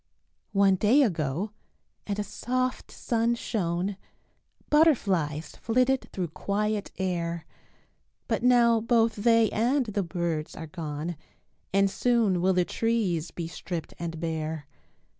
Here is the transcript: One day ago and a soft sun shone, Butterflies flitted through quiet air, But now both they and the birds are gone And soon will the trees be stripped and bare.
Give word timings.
One 0.53 0.77
day 0.77 1.03
ago 1.03 1.51
and 2.07 2.17
a 2.17 2.23
soft 2.23 2.89
sun 2.89 3.35
shone, 3.35 3.97
Butterflies 4.71 5.55
flitted 5.57 6.11
through 6.11 6.29
quiet 6.29 6.89
air, 6.97 7.45
But 8.27 8.41
now 8.41 8.79
both 8.81 9.15
they 9.15 9.51
and 9.51 9.85
the 9.85 10.01
birds 10.01 10.55
are 10.55 10.65
gone 10.65 11.17
And 11.71 11.87
soon 11.87 12.41
will 12.41 12.53
the 12.53 12.65
trees 12.65 13.29
be 13.29 13.47
stripped 13.47 13.93
and 13.99 14.19
bare. 14.19 14.65